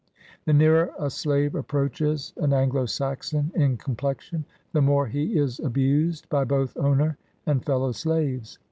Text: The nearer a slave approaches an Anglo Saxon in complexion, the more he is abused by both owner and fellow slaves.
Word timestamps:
The 0.45 0.53
nearer 0.53 0.91
a 0.97 1.11
slave 1.11 1.53
approaches 1.53 2.33
an 2.37 2.53
Anglo 2.53 2.87
Saxon 2.87 3.51
in 3.53 3.77
complexion, 3.77 4.45
the 4.73 4.81
more 4.81 5.05
he 5.05 5.37
is 5.37 5.59
abused 5.59 6.27
by 6.27 6.43
both 6.43 6.75
owner 6.75 7.19
and 7.45 7.63
fellow 7.63 7.91
slaves. 7.91 8.57